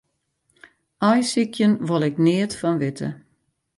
[1.09, 3.07] Aaisykjen wol ik neat fan witte.